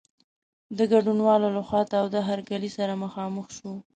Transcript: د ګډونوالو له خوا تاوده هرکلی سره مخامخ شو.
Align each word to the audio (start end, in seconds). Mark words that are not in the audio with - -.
د 0.77 0.79
ګډونوالو 0.91 1.47
له 1.55 1.61
خوا 1.67 1.81
تاوده 1.93 2.19
هرکلی 2.29 2.69
سره 2.77 2.93
مخامخ 3.03 3.45
شو. 3.57 3.71